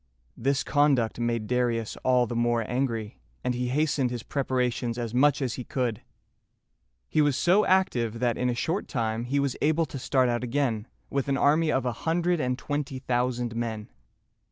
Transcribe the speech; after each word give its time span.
This 0.35 0.63
conduct 0.63 1.19
made 1.19 1.45
Darius 1.45 1.95
all 1.97 2.25
the 2.25 2.35
more 2.35 2.67
angry, 2.67 3.19
and 3.43 3.53
he 3.53 3.67
hastened 3.67 4.09
his 4.09 4.23
preparations 4.23 4.97
as 4.97 5.13
much 5.13 5.43
as 5.43 5.53
he 5.53 5.63
could. 5.63 6.01
He 7.07 7.21
was 7.21 7.37
so 7.37 7.65
active 7.67 8.17
that 8.17 8.35
in 8.35 8.49
a 8.49 8.55
short 8.55 8.87
time 8.87 9.25
he 9.25 9.39
was 9.39 9.55
able 9.61 9.85
to 9.85 9.99
start 9.99 10.27
out 10.27 10.43
again, 10.43 10.87
with 11.11 11.27
an 11.27 11.37
army 11.37 11.71
of 11.71 11.85
a 11.85 11.91
hundred 11.91 12.39
and 12.39 12.57
twenty 12.57 12.97
thousand 12.97 13.55
men. 13.55 13.89